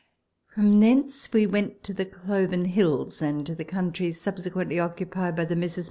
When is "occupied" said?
4.83-5.35